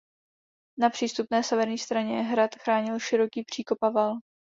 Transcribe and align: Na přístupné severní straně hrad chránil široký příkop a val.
Na 0.79 0.89
přístupné 0.89 1.43
severní 1.43 1.77
straně 1.77 2.21
hrad 2.21 2.55
chránil 2.55 2.99
široký 2.99 3.43
příkop 3.43 3.77
a 3.83 3.89
val. 3.89 4.15